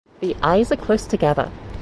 The 0.19 0.35
eyes 0.41 0.71
are 0.71 0.75
close 0.77 1.05
together. 1.05 1.51